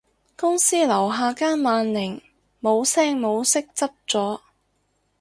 [0.35, 2.21] 公司樓下間萬寧
[2.59, 4.41] 無聲無息執咗